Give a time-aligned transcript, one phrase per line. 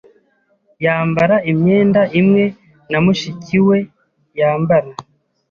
[0.85, 2.43] Yambara imyenda imwe
[2.91, 3.77] na mushiki we
[4.39, 4.89] yambara.